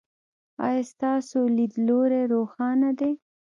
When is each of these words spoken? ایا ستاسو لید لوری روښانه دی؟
ایا 0.65 0.83
ستاسو 0.91 1.39
لید 1.55 1.73
لوری 1.85 2.21
روښانه 2.33 2.89
دی؟ 2.99 3.11